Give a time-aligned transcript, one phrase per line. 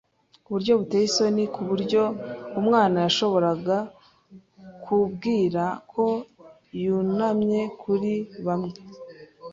[0.47, 2.01] uburyo buteye isoni, kuburyo
[2.59, 3.77] umwana yashoboraga
[4.83, 6.05] kubwira ko
[6.83, 8.13] yunamye kuri
[8.45, 8.77] bamwe